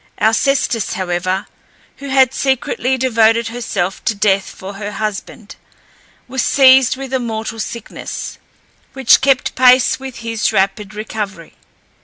Alcestis, 0.19 0.93
however, 0.93 1.45
who 1.97 2.07
had 2.09 2.33
secretly 2.33 2.97
devoted 2.97 3.49
herself 3.49 4.03
to 4.03 4.15
death 4.15 4.49
for 4.49 4.73
her 4.73 4.93
husband, 4.93 5.55
was 6.27 6.41
seized 6.41 6.97
with 6.97 7.13
a 7.13 7.19
mortal 7.19 7.59
sickness, 7.59 8.39
which 8.93 9.21
kept 9.21 9.53
pace 9.53 9.99
with 9.99 10.15
his 10.15 10.51
rapid 10.51 10.95
recovery. 10.95 11.53